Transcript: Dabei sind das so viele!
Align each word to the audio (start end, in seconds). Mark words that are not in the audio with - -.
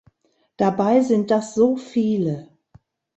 Dabei 0.57 1.01
sind 1.01 1.29
das 1.29 1.53
so 1.53 1.75
viele! 1.75 2.49